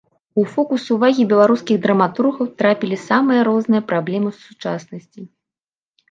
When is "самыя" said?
3.09-3.43